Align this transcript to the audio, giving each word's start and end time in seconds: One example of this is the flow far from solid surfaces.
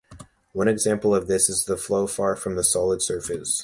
One 0.53 0.67
example 0.67 1.13
of 1.13 1.27
this 1.27 1.47
is 1.47 1.65
the 1.65 1.77
flow 1.77 2.07
far 2.07 2.35
from 2.35 2.59
solid 2.63 3.03
surfaces. 3.03 3.59